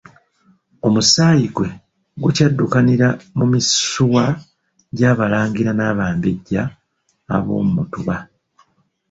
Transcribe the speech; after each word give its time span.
Omusaayi 0.87 1.47
gwe 1.55 1.69
gukyaddukanira 2.21 3.07
mu 3.37 3.45
misuwa 3.53 4.23
gy'abalangira 4.97 5.71
n'abambejja 5.75 6.63
ab'omu 7.35 7.71
Mutuba. 7.77 8.15